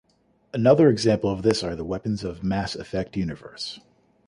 [0.51, 3.79] Another example of this are the weapons of the Mass Effect universe.